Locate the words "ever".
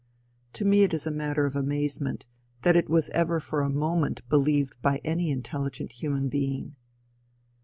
3.13-3.35